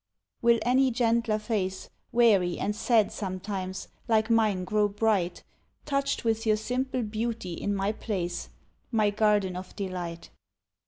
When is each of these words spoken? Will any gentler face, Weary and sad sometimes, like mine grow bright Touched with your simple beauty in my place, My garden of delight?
Will 0.41 0.57
any 0.63 0.89
gentler 0.89 1.37
face, 1.37 1.91
Weary 2.11 2.57
and 2.57 2.75
sad 2.75 3.11
sometimes, 3.11 3.87
like 4.07 4.31
mine 4.31 4.63
grow 4.63 4.87
bright 4.87 5.43
Touched 5.85 6.23
with 6.25 6.43
your 6.43 6.57
simple 6.57 7.03
beauty 7.03 7.53
in 7.53 7.75
my 7.75 7.91
place, 7.91 8.49
My 8.91 9.11
garden 9.11 9.55
of 9.55 9.75
delight? 9.75 10.31